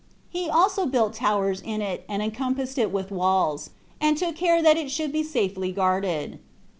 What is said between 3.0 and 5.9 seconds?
walls, and took care that it should be safely